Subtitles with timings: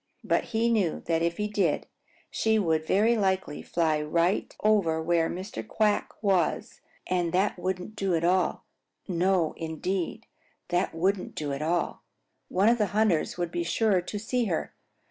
[0.23, 1.85] But he knew that if he did,
[2.31, 5.67] she would very likely fly right over where Mr.
[5.67, 8.65] Quack was, and that wouldn't do at all.
[9.07, 10.25] No, indeed,
[10.69, 12.01] that wouldn't do at all.
[12.47, 14.73] One of the hunters would be sure to see her.